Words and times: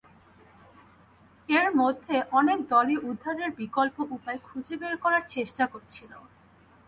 এর 1.49 1.67
মধ্যে 1.75 2.15
অনেক 2.31 2.59
দলই 2.69 2.97
উদ্ধারের 3.09 3.49
বিকল্প 3.57 3.97
উপায় 4.11 4.39
খুঁজে 4.39 4.75
বের 4.77 4.95
করার 4.97 5.23
চেষ্টা 5.27 5.63
করছিল। 5.67 6.11